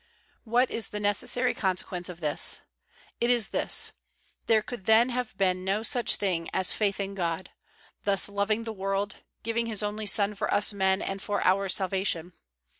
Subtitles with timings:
[0.55, 2.61] ''What is the necessary consequence of this?
[3.19, 3.91] It is this:
[4.47, 7.51] There could then have been no such thing as faith in God,
[8.03, 12.33] thus loving the world, giving His only Son for us men and for our salvation.